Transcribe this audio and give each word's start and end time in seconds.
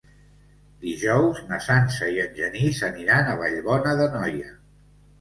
Dijous 0.85 1.43
na 1.51 1.59
Sança 1.67 2.11
i 2.17 2.19
en 2.25 2.35
Genís 2.41 2.83
aniran 2.91 3.31
a 3.31 3.39
Vallbona 3.45 3.97
d'Anoia. 4.05 4.61